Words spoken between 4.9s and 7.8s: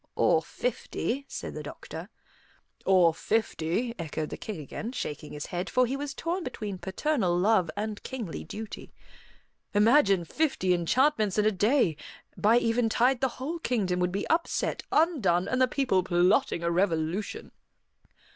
shaking his head, for he was torn between paternal love